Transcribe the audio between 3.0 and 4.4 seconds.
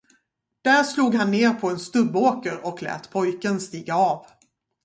pojken stiga av.